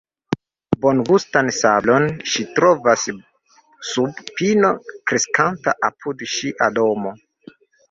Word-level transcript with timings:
Bongustan 0.85 1.51
sablon 1.57 2.05
ŝi 2.31 2.45
trovas 2.55 3.05
sub 3.91 4.25
pino 4.41 4.73
kreskanta 4.91 5.77
apud 5.93 6.27
ŝia 6.35 6.75
domo. 6.83 7.17